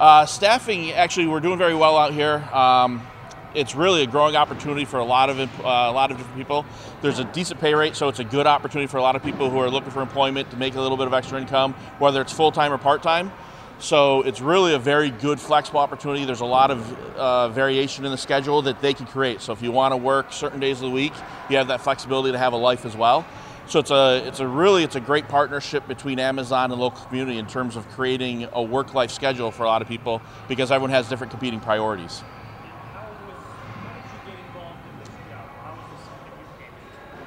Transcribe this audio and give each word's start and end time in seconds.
Uh, 0.00 0.24
staffing, 0.24 0.92
actually, 0.92 1.26
we're 1.26 1.40
doing 1.40 1.58
very 1.58 1.74
well 1.74 1.98
out 1.98 2.14
here. 2.14 2.36
Um, 2.54 3.06
it's 3.54 3.74
really 3.74 4.02
a 4.02 4.06
growing 4.06 4.34
opportunity 4.34 4.86
for 4.86 4.98
a 4.98 5.04
lot 5.04 5.28
of 5.28 5.38
uh, 5.38 5.44
a 5.62 5.92
lot 5.92 6.10
of 6.10 6.16
different 6.16 6.38
people. 6.38 6.64
There's 7.02 7.18
a 7.18 7.24
decent 7.24 7.60
pay 7.60 7.74
rate, 7.74 7.94
so 7.96 8.08
it's 8.08 8.18
a 8.18 8.24
good 8.24 8.46
opportunity 8.46 8.86
for 8.86 8.96
a 8.96 9.02
lot 9.02 9.14
of 9.14 9.22
people 9.22 9.50
who 9.50 9.58
are 9.58 9.68
looking 9.68 9.90
for 9.90 10.00
employment 10.00 10.50
to 10.52 10.56
make 10.56 10.74
a 10.74 10.80
little 10.80 10.96
bit 10.96 11.06
of 11.06 11.12
extra 11.12 11.38
income, 11.38 11.74
whether 11.98 12.22
it's 12.22 12.32
full 12.32 12.50
time 12.50 12.72
or 12.72 12.78
part 12.78 13.02
time. 13.02 13.30
So 13.78 14.22
it's 14.22 14.40
really 14.40 14.72
a 14.72 14.78
very 14.78 15.10
good 15.10 15.38
flexible 15.38 15.80
opportunity. 15.80 16.24
There's 16.24 16.40
a 16.40 16.46
lot 16.46 16.70
of 16.70 17.16
uh, 17.18 17.48
variation 17.50 18.06
in 18.06 18.10
the 18.10 18.18
schedule 18.18 18.62
that 18.62 18.80
they 18.80 18.94
can 18.94 19.04
create. 19.04 19.42
So 19.42 19.52
if 19.52 19.60
you 19.60 19.70
want 19.70 19.92
to 19.92 19.98
work 19.98 20.32
certain 20.32 20.60
days 20.60 20.78
of 20.78 20.84
the 20.84 20.90
week, 20.90 21.12
you 21.50 21.58
have 21.58 21.68
that 21.68 21.82
flexibility 21.82 22.32
to 22.32 22.38
have 22.38 22.54
a 22.54 22.58
life 22.58 22.86
as 22.86 22.96
well. 22.96 23.26
So 23.70 23.78
it's 23.78 23.92
a 23.92 24.26
it's 24.26 24.40
a 24.40 24.48
really 24.48 24.82
it's 24.82 24.96
a 24.96 25.00
great 25.00 25.28
partnership 25.28 25.86
between 25.86 26.18
Amazon 26.18 26.72
and 26.72 26.80
local 26.80 27.06
community 27.06 27.38
in 27.38 27.46
terms 27.46 27.76
of 27.76 27.88
creating 27.90 28.48
a 28.52 28.60
work 28.60 28.94
life 28.94 29.12
schedule 29.12 29.52
for 29.52 29.62
a 29.62 29.68
lot 29.68 29.80
of 29.80 29.86
people 29.86 30.20
because 30.48 30.72
everyone 30.72 30.90
has 30.90 31.08
different 31.08 31.30
competing 31.30 31.60
priorities. 31.60 32.24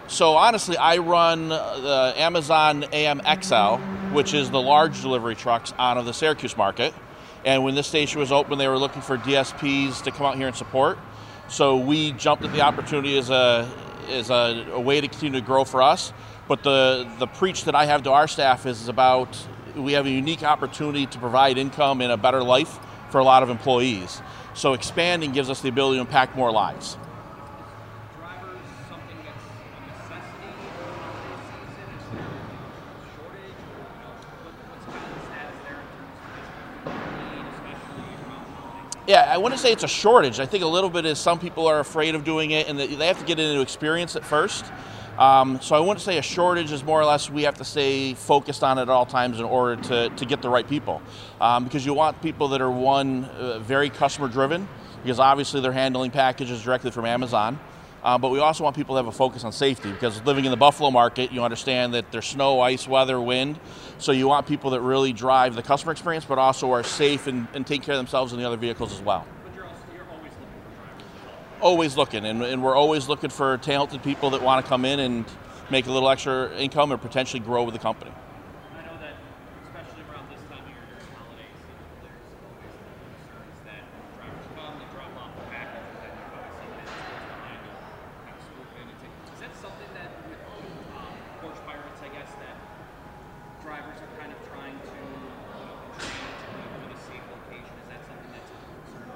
So 0.08 0.36
honestly, 0.36 0.76
I 0.76 0.98
run 0.98 1.48
the 1.48 2.14
Amazon 2.18 2.88
AM 2.92 3.22
XL, 3.42 3.76
which 4.14 4.34
is 4.34 4.52
the 4.52 4.62
large 4.62 5.02
delivery 5.02 5.36
trucks 5.36 5.74
out 5.80 5.96
of 5.96 6.06
the 6.06 6.14
Syracuse 6.14 6.58
market. 6.58 6.94
And 7.46 7.64
when 7.64 7.74
this 7.74 7.88
station 7.88 8.20
was 8.20 8.34
open, 8.34 8.58
they 8.58 8.68
were 8.68 8.78
looking 8.78 9.02
for 9.02 9.18
DSPs 9.18 10.04
to 10.04 10.12
come 10.12 10.26
out 10.26 10.36
here 10.36 10.48
and 10.48 10.56
support. 10.58 11.00
So 11.48 11.78
we 11.78 12.12
jumped 12.12 12.44
at 12.44 12.52
the 12.52 12.62
opportunity 12.62 13.18
as 13.18 13.30
a 13.30 13.72
as 14.10 14.30
a, 14.30 14.66
a 14.74 14.80
way 14.80 15.02
to 15.02 15.08
continue 15.08 15.40
to 15.40 15.46
grow 15.46 15.64
for 15.64 15.82
us. 15.82 16.14
But 16.48 16.64
the 16.64 17.10
the 17.20 17.28
preach 17.28 17.66
that 17.66 17.76
I 17.76 17.86
have 17.86 18.04
to 18.04 18.12
our 18.12 18.28
staff 18.28 18.66
is 18.66 18.88
about 18.88 19.38
we 19.76 19.94
have 19.94 20.06
a 20.06 20.10
unique 20.10 20.44
opportunity 20.44 21.06
to 21.08 21.20
provide 21.20 21.58
income 21.58 22.02
and 22.02 22.12
a 22.12 22.18
better 22.18 22.44
life 22.44 22.80
for 23.10 23.20
a 23.20 23.24
lot 23.24 23.44
of 23.44 23.50
employees. 23.50 24.22
So 24.54 24.74
expanding 24.74 25.32
gives 25.32 25.50
us 25.50 25.62
the 25.62 25.70
ability 25.70 25.98
to 25.98 26.02
impact 26.02 26.36
more 26.36 26.52
lives. 26.52 26.98
Yeah, 39.06 39.28
I 39.30 39.38
wouldn't 39.38 39.60
say 39.60 39.74
it's 39.74 39.84
a 39.84 39.88
shortage. 39.88 40.40
I 40.40 40.46
think 40.46 40.64
a 40.64 40.68
little 40.68 40.90
bit 40.90 41.06
is 41.06 41.20
some 41.20 41.38
people 41.38 41.68
are 41.68 41.82
afraid 41.82 42.16
of 42.16 42.24
doing 42.24 42.52
it 42.52 42.70
and 42.70 42.80
they 42.80 43.08
have 43.08 43.20
to 43.20 43.26
get 43.26 43.38
into 43.38 43.60
experience 43.62 44.16
at 44.16 44.24
first. 44.24 44.66
Um, 45.18 45.62
so 45.62 45.76
I 45.76 45.80
wouldn't 45.80 46.02
say 46.02 46.18
a 46.18 46.24
shortage 46.24 46.72
is 46.72 46.84
more 46.84 47.00
or 47.00 47.06
less 47.06 47.30
we 47.30 47.44
have 47.44 47.56
to 47.56 47.64
stay 47.64 48.16
focused 48.16 48.64
on 48.64 48.80
it 48.80 48.84
at 48.84 48.90
all 48.90 49.06
times 49.06 49.40
in 49.40 49.46
order 49.46 49.82
to, 49.84 50.10
to 50.10 50.26
get 50.26 50.42
the 50.42 50.50
right 50.50 50.68
people. 50.68 51.02
Um, 51.40 51.66
because 51.66 51.86
you 51.86 51.94
want 51.94 52.20
people 52.22 52.48
that 52.50 52.62
are 52.62 52.72
one, 52.72 53.26
uh, 53.26 53.60
very 53.60 53.90
customer 53.90 54.28
driven, 54.28 54.68
because 55.04 55.20
obviously 55.20 55.62
they're 55.62 55.72
handling 55.72 56.10
packages 56.10 56.64
directly 56.64 56.90
from 56.90 57.06
Amazon. 57.06 57.60
Uh, 58.04 58.18
but 58.18 58.32
we 58.32 58.40
also 58.40 58.66
want 58.66 58.76
people 58.76 58.96
to 58.96 58.98
have 58.98 59.08
a 59.08 59.12
focus 59.12 59.46
on 59.46 59.52
safety 59.54 59.90
because 59.90 60.22
living 60.26 60.44
in 60.44 60.52
the 60.52 60.58
Buffalo 60.58 60.92
market, 60.92 61.32
you 61.32 61.42
understand 61.42 61.94
that 61.94 62.12
there's 62.12 62.26
snow, 62.26 62.60
ice, 62.60 62.86
weather, 62.86 63.22
wind. 63.22 63.58
So 63.98 64.12
you 64.12 64.28
want 64.28 64.46
people 64.46 64.72
that 64.72 64.82
really 64.82 65.14
drive 65.14 65.56
the 65.56 65.64
customer 65.64 65.94
experience, 65.94 66.26
but 66.26 66.38
also 66.38 66.72
are 66.72 66.84
safe 66.84 67.28
and, 67.28 67.48
and 67.54 67.66
take 67.66 67.82
care 67.84 67.94
of 67.94 68.00
themselves 68.00 68.34
and 68.34 68.42
the 68.42 68.46
other 68.46 68.58
vehicles 68.58 68.92
as 68.92 69.00
well. 69.00 69.26
Always 71.64 71.96
looking, 71.96 72.26
and, 72.26 72.44
and 72.44 72.62
we're 72.62 72.76
always 72.76 73.08
looking 73.08 73.30
for 73.30 73.58
talented 73.58 74.04
people 74.04 74.32
that 74.32 74.42
want 74.42 74.66
to 74.66 74.70
come 74.70 74.84
in 74.84 75.00
and 75.00 75.24
make 75.70 75.88
a 75.88 75.92
little 75.94 76.10
extra 76.10 76.54
income 76.58 76.92
or 76.92 76.98
potentially 76.98 77.40
grow 77.40 77.64
with 77.64 77.74
the 77.74 77.80
company. 77.80 78.12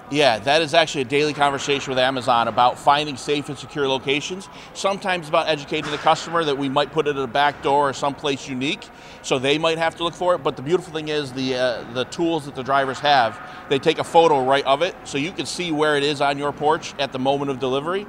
Yeah, 0.09 0.39
that 0.39 0.61
is 0.61 0.73
actually 0.73 1.01
a 1.01 1.05
daily 1.05 1.33
conversation 1.33 1.91
with 1.91 1.99
Amazon 1.99 2.47
about 2.47 2.79
finding 2.79 3.17
safe 3.17 3.49
and 3.49 3.57
secure 3.57 3.89
locations. 3.89 4.47
Sometimes 4.73 5.27
about 5.27 5.49
educating 5.49 5.91
the 5.91 5.97
customer 5.97 6.45
that 6.45 6.57
we 6.57 6.69
might 6.69 6.93
put 6.93 7.07
it 7.07 7.17
at 7.17 7.21
a 7.21 7.27
back 7.27 7.61
door 7.61 7.89
or 7.89 7.93
someplace 7.93 8.47
unique, 8.47 8.87
so 9.21 9.37
they 9.37 9.57
might 9.57 9.77
have 9.77 9.97
to 9.97 10.05
look 10.05 10.13
for 10.13 10.33
it. 10.33 10.43
But 10.43 10.55
the 10.55 10.61
beautiful 10.61 10.93
thing 10.93 11.09
is 11.09 11.33
the 11.33 11.55
uh, 11.55 11.93
the 11.93 12.05
tools 12.05 12.45
that 12.45 12.55
the 12.55 12.63
drivers 12.63 12.99
have. 12.99 13.37
They 13.67 13.79
take 13.79 13.99
a 13.99 14.03
photo 14.05 14.45
right 14.45 14.65
of 14.65 14.81
it, 14.81 14.95
so 15.03 15.17
you 15.17 15.33
can 15.33 15.45
see 15.45 15.73
where 15.73 15.97
it 15.97 16.03
is 16.03 16.21
on 16.21 16.37
your 16.37 16.53
porch 16.53 16.93
at 16.99 17.11
the 17.11 17.19
moment 17.19 17.51
of 17.51 17.59
delivery. 17.59 18.07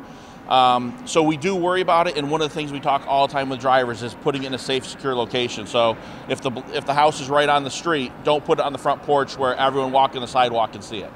Um, 0.49 1.03
so 1.05 1.25
we 1.25 1.37
do 1.37 1.57
worry 1.57 1.81
about 1.81 2.07
it, 2.07 2.17
and 2.17 2.31
one 2.31 2.41
of 2.43 2.49
the 2.49 2.55
things 2.55 2.71
we 2.71 2.79
talk 2.79 3.05
all 3.09 3.27
the 3.27 3.33
time 3.33 3.49
with 3.49 3.59
drivers 3.59 4.05
is 4.05 4.15
putting 4.15 4.45
it 4.45 4.47
in 4.47 4.55
a 4.55 4.59
safe, 4.59 4.87
secure 4.87 5.17
location. 5.17 5.67
So 5.67 5.97
if 6.29 6.43
the 6.43 6.53
if 6.73 6.87
the 6.87 6.95
house 6.95 7.21
is 7.21 7.29
right 7.29 7.49
on 7.49 7.65
the 7.65 7.71
street, 7.71 8.13
don't 8.23 8.45
put 8.45 8.61
it 8.61 8.65
on 8.65 8.73
the 8.73 8.79
front 8.79 9.03
porch 9.03 9.37
where 9.37 9.57
everyone 9.57 9.91
walking 9.91 10.21
the 10.21 10.29
sidewalk 10.29 10.75
can 10.75 10.83
see 10.83 10.99
it. 10.99 11.13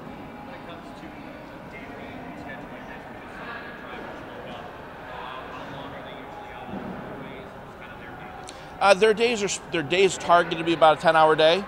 Uh, 8.82 8.94
their 8.94 9.14
days 9.14 9.44
are 9.44 9.70
their 9.70 9.84
days 9.84 10.18
targeted 10.18 10.58
to 10.58 10.64
be 10.64 10.72
about 10.72 10.98
a 10.98 11.00
10 11.00 11.14
hour 11.14 11.36
day. 11.36 11.64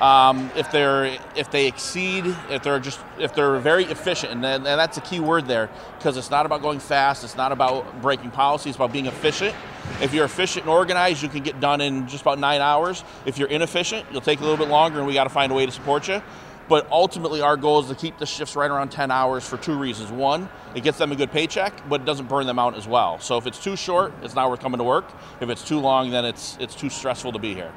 Um, 0.00 0.50
if 0.54 0.70
they're 0.70 1.18
if 1.34 1.50
they 1.50 1.66
exceed, 1.66 2.26
if 2.50 2.62
they're 2.62 2.78
just 2.78 3.00
if 3.18 3.34
they're 3.34 3.56
very 3.56 3.84
efficient, 3.84 4.32
and, 4.32 4.44
and 4.44 4.66
that's 4.66 4.98
a 4.98 5.00
key 5.00 5.18
word 5.18 5.46
there 5.46 5.70
because 5.96 6.18
it's 6.18 6.30
not 6.30 6.44
about 6.44 6.60
going 6.60 6.78
fast, 6.78 7.24
it's 7.24 7.38
not 7.38 7.52
about 7.52 8.02
breaking 8.02 8.32
policy, 8.32 8.68
it's 8.68 8.76
about 8.76 8.92
being 8.92 9.06
efficient. 9.06 9.56
If 10.02 10.12
you're 10.12 10.26
efficient 10.26 10.66
and 10.66 10.70
organized, 10.74 11.22
you 11.22 11.30
can 11.30 11.42
get 11.42 11.58
done 11.58 11.80
in 11.80 12.06
just 12.06 12.20
about 12.20 12.38
nine 12.38 12.60
hours. 12.60 13.02
If 13.24 13.38
you're 13.38 13.48
inefficient, 13.48 14.06
you'll 14.12 14.20
take 14.20 14.40
a 14.40 14.42
little 14.42 14.58
bit 14.58 14.68
longer, 14.68 14.98
and 14.98 15.06
we 15.06 15.14
got 15.14 15.24
to 15.24 15.30
find 15.30 15.50
a 15.50 15.54
way 15.54 15.64
to 15.64 15.72
support 15.72 16.06
you. 16.06 16.22
But 16.68 16.86
ultimately, 16.90 17.40
our 17.40 17.56
goal 17.56 17.80
is 17.80 17.88
to 17.88 17.94
keep 17.94 18.18
the 18.18 18.26
shifts 18.26 18.54
right 18.54 18.70
around 18.70 18.90
10 18.90 19.10
hours 19.10 19.48
for 19.48 19.56
two 19.56 19.76
reasons. 19.76 20.12
One, 20.12 20.50
it 20.74 20.82
gets 20.82 20.98
them 20.98 21.12
a 21.12 21.16
good 21.16 21.32
paycheck, 21.32 21.88
but 21.88 22.02
it 22.02 22.04
doesn't 22.04 22.28
burn 22.28 22.46
them 22.46 22.58
out 22.58 22.76
as 22.76 22.86
well. 22.86 23.18
So 23.20 23.38
if 23.38 23.46
it's 23.46 23.62
too 23.62 23.74
short, 23.74 24.12
it's 24.22 24.34
not 24.34 24.50
worth 24.50 24.60
coming 24.60 24.78
to 24.78 24.84
work. 24.84 25.10
If 25.40 25.48
it's 25.48 25.66
too 25.66 25.80
long, 25.80 26.10
then 26.10 26.24
it's 26.24 26.58
it's 26.60 26.74
too 26.74 26.90
stressful 26.90 27.32
to 27.32 27.38
be 27.38 27.54
here. 27.54 27.72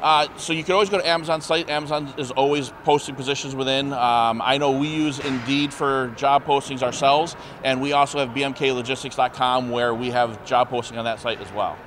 Uh, 0.00 0.26
so 0.36 0.52
you 0.52 0.64
can 0.64 0.72
always 0.72 0.88
go 0.88 0.98
to 0.98 1.06
Amazon 1.06 1.40
site. 1.40 1.70
Amazon 1.70 2.12
is 2.18 2.32
always 2.32 2.72
posting 2.82 3.14
positions 3.14 3.54
within. 3.54 3.92
Um, 3.92 4.42
I 4.42 4.58
know 4.58 4.72
we 4.72 4.88
use 4.88 5.20
Indeed 5.20 5.72
for 5.72 6.08
job 6.16 6.44
postings 6.44 6.82
ourselves, 6.82 7.36
and 7.62 7.80
we 7.80 7.92
also 7.92 8.18
have 8.18 8.30
bmklogistics.com 8.30 9.70
where 9.70 9.94
we 9.94 10.10
have 10.10 10.44
job 10.44 10.70
posting 10.70 10.98
on 10.98 11.04
that 11.04 11.20
site 11.20 11.40
as 11.40 11.52
well. 11.52 11.78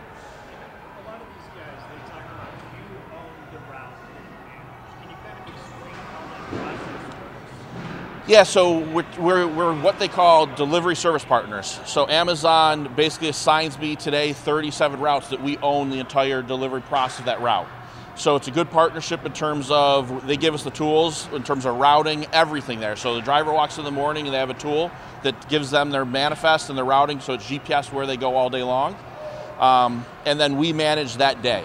Yeah, 8.27 8.41
so 8.41 8.79
we're, 8.79 9.05
we're, 9.19 9.45
we're, 9.45 9.79
what 9.81 9.99
they 9.99 10.07
call 10.07 10.47
delivery 10.47 10.95
service 10.95 11.23
partners. 11.23 11.79
So 11.85 12.07
Amazon 12.07 12.91
basically 12.95 13.29
assigns 13.29 13.77
me 13.77 13.95
today 13.95 14.33
37 14.33 14.99
routes 14.99 15.29
that 15.29 15.43
we 15.43 15.59
own 15.59 15.91
the 15.91 15.99
entire 15.99 16.41
delivery 16.41 16.81
process 16.81 17.19
of 17.19 17.25
that 17.25 17.39
route. 17.41 17.67
So 18.15 18.35
it's 18.35 18.47
a 18.47 18.51
good 18.51 18.71
partnership 18.71 19.23
in 19.27 19.33
terms 19.33 19.69
of 19.69 20.25
they 20.25 20.37
give 20.37 20.55
us 20.55 20.63
the 20.63 20.71
tools 20.71 21.27
in 21.33 21.43
terms 21.43 21.67
of 21.67 21.75
routing, 21.75 22.25
everything 22.33 22.79
there. 22.79 22.95
So 22.95 23.13
the 23.13 23.21
driver 23.21 23.53
walks 23.53 23.77
in 23.77 23.83
the 23.83 23.91
morning 23.91 24.25
and 24.25 24.33
they 24.33 24.39
have 24.39 24.49
a 24.49 24.55
tool 24.55 24.89
that 25.21 25.47
gives 25.47 25.69
them 25.69 25.91
their 25.91 26.05
manifest 26.05 26.69
and 26.69 26.77
their 26.77 26.85
routing, 26.85 27.19
so 27.19 27.33
it's 27.33 27.45
GPS 27.45 27.93
where 27.93 28.07
they 28.07 28.17
go 28.17 28.35
all 28.35 28.49
day 28.49 28.63
long. 28.63 28.95
Um, 29.59 30.03
and 30.25 30.39
then 30.39 30.57
we 30.57 30.73
manage 30.73 31.17
that 31.17 31.43
day. 31.43 31.63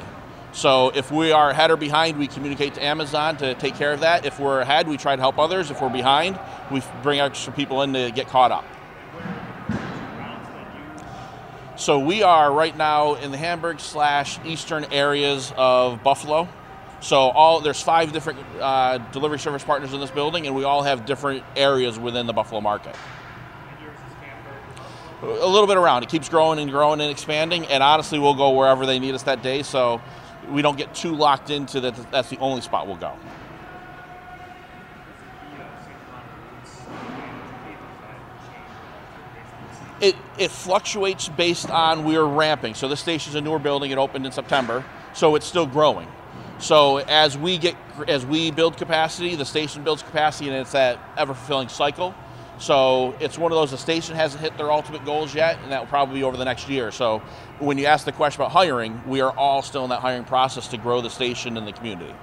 So 0.53 0.91
if 0.91 1.13
we 1.13 1.33
are 1.33 1.51
ahead 1.51 1.71
or 1.71 1.77
behind, 1.77 2.19
we 2.19 2.27
communicate 2.27 2.75
to 2.75 2.85
Amazon 2.85 3.37
to 3.39 3.55
take 3.55 3.77
care 3.77 3.93
of 3.93 4.01
that. 4.01 4.27
If 4.27 4.41
we're 4.41 4.61
ahead, 4.61 4.89
we 4.89 4.97
try 4.97 5.15
to 5.15 5.23
help 5.23 5.39
others. 5.39 5.71
If 5.71 5.81
we're 5.81 5.89
behind, 5.91 6.39
we 6.71 6.83
bring 7.03 7.21
extra 7.21 7.53
people 7.53 7.83
in 7.83 7.93
to 7.93 8.11
get 8.11 8.27
caught 8.29 8.51
up. 8.51 8.65
So 11.77 11.99
we 11.99 12.23
are 12.23 12.53
right 12.53 12.77
now 12.77 13.15
in 13.15 13.31
the 13.31 13.39
Hamburg 13.39 13.81
slash 13.81 14.39
eastern 14.45 14.85
areas 14.93 15.53
of 15.57 16.03
Buffalo. 16.03 16.47
So 17.01 17.17
all 17.17 17.61
there's 17.61 17.81
five 17.81 18.13
different 18.13 18.39
uh, 18.61 18.99
delivery 19.13 19.39
service 19.39 19.65
partners 19.65 19.95
in 19.95 20.01
this 20.01 20.11
building, 20.11 20.47
and 20.47 20.55
we 20.55 20.65
all 20.65 20.83
have 20.83 21.07
different 21.07 21.43
areas 21.57 21.99
within 21.99 22.27
the 22.27 22.35
Buffalo 22.35 22.61
market. 22.61 22.95
A 25.23 25.27
little 25.27 25.67
bit 25.67 25.79
around. 25.79 26.03
It 26.03 26.11
keeps 26.11 26.29
growing 26.29 26.59
and 26.59 26.71
growing 26.71 27.01
and 27.01 27.11
expanding, 27.11 27.67
and 27.67 27.83
honestly, 27.83 28.19
we'll 28.19 28.35
go 28.35 28.51
wherever 28.51 28.85
they 28.85 28.99
need 28.99 29.15
us 29.15 29.23
that 29.23 29.43
day. 29.43 29.63
So 29.63 30.03
we 30.51 30.63
don't 30.63 30.77
get 30.77 30.95
too 30.95 31.15
locked 31.15 31.51
into 31.51 31.81
that. 31.81 32.11
That's 32.11 32.29
the 32.29 32.39
only 32.39 32.61
spot 32.61 32.87
we'll 32.87 32.97
go. 32.97 33.15
It, 40.01 40.17
it 40.39 40.51
fluctuates 40.51 41.29
based 41.29 41.69
on 41.69 42.05
we're 42.05 42.25
ramping. 42.25 42.75
So 42.75 42.89
this 42.89 43.01
station's 43.01 43.35
a 43.35 43.41
newer 43.41 43.59
building. 43.59 43.91
It 43.91 43.99
opened 43.99 44.25
in 44.25 44.33
September, 44.33 44.83
so 45.13 45.35
it's 45.35 45.47
still 45.47 45.67
growing. 45.67 46.09
So 46.59 46.99
as 46.99 47.37
we 47.37 47.59
get 47.59 47.75
as 48.09 48.25
we 48.25 48.51
build 48.51 48.77
capacity, 48.77 49.35
the 49.35 49.45
station 49.45 49.85
builds 49.85 50.03
capacity, 50.03 50.49
and 50.49 50.59
it's 50.59 50.73
that 50.73 50.99
ever 51.17 51.35
fulfilling 51.35 51.69
cycle. 51.69 52.15
So 52.61 53.17
it's 53.21 53.39
one 53.39 53.53
of 53.53 53.57
those. 53.57 53.71
The 53.71 53.79
station 53.79 54.15
hasn't 54.15 54.43
hit 54.43 54.57
their 54.59 54.71
ultimate 54.71 55.05
goals 55.07 55.35
yet, 55.35 55.59
and 55.63 55.73
that 55.73 55.81
will 55.81 55.89
probably 55.89 56.17
be 56.17 56.25
over 56.25 56.37
the 56.37 56.45
next 56.45 56.69
year. 56.69 56.93
So 56.93 57.21
when 57.59 57.79
you 57.79 57.87
ask 57.87 58.05
the 58.05 58.13
question 58.13 58.43
about 58.43 58.53
hiring, 58.53 59.03
we 59.09 59.23
are 59.23 59.33
all 59.37 59.63
still 59.63 59.83
in 59.85 59.91
that 59.91 60.01
hiring 60.01 60.25
process 60.25 60.69
to 60.69 60.77
grow 60.77 61.01
the 61.01 61.09
station 61.09 61.57
and 61.57 61.67
the 61.67 61.73
community. 61.73 62.15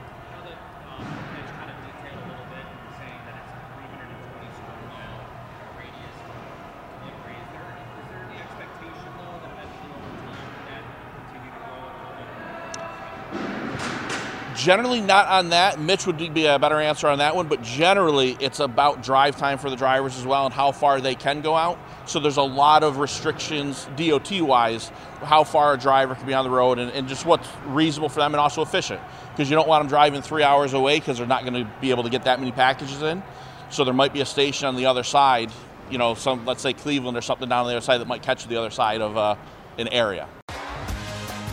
Generally, 14.68 15.00
not 15.00 15.30
on 15.30 15.52
that. 15.52 15.80
Mitch 15.80 16.06
would 16.06 16.18
be 16.18 16.46
a 16.46 16.60
better 16.60 16.78
answer 16.82 17.08
on 17.08 17.20
that 17.20 17.34
one, 17.34 17.48
but 17.48 17.62
generally, 17.62 18.36
it's 18.42 18.60
about 18.60 19.02
drive 19.02 19.38
time 19.38 19.58
for 19.58 19.70
the 19.70 19.78
drivers 19.78 20.18
as 20.18 20.26
well 20.26 20.44
and 20.44 20.54
how 20.54 20.74
far 20.74 21.00
they 21.00 21.16
can 21.16 21.40
go 21.40 21.56
out. 21.56 21.80
So 22.06 22.20
there's 22.20 22.36
a 22.36 22.42
lot 22.42 22.84
of 22.84 22.98
restrictions, 22.98 23.88
DOT 23.96 24.42
wise, 24.42 24.90
how 25.24 25.46
far 25.46 25.74
a 25.74 25.78
driver 25.78 26.16
can 26.16 26.26
be 26.28 26.34
on 26.34 26.44
the 26.44 26.52
road 26.52 26.80
and, 26.80 26.92
and 26.92 27.08
just 27.08 27.26
what's 27.26 27.48
reasonable 27.68 28.10
for 28.10 28.20
them 28.20 28.34
and 28.34 28.42
also 28.42 28.62
efficient. 28.62 29.00
Because 29.32 29.50
you 29.50 29.56
don't 29.56 29.70
want 29.70 29.84
them 29.84 29.88
driving 29.88 30.22
three 30.22 30.44
hours 30.44 30.74
away 30.74 31.00
because 31.00 31.18
they're 31.18 31.28
not 31.28 31.44
going 31.46 31.66
to 31.66 31.72
be 31.80 31.92
able 31.92 32.04
to 32.04 32.10
get 32.10 32.26
that 32.26 32.38
many 32.38 32.52
packages 32.52 33.02
in. 33.02 33.24
So 33.70 33.86
there 33.86 33.94
might 33.94 34.12
be 34.12 34.20
a 34.20 34.26
station 34.26 34.68
on 34.68 34.76
the 34.76 34.88
other 34.88 35.04
side, 35.04 35.50
you 35.90 35.98
know, 35.98 36.14
some 36.14 36.46
let's 36.46 36.62
say 36.62 36.74
Cleveland 36.74 37.18
or 37.18 37.22
something 37.22 37.48
down 37.48 37.68
the 37.68 37.72
other 37.72 37.80
side 37.80 38.02
that 38.02 38.08
might 38.10 38.22
catch 38.22 38.46
the 38.46 38.58
other 38.58 38.72
side 38.72 39.00
of 39.00 39.16
uh, 39.16 39.36
an 39.78 39.88
area. 39.88 40.28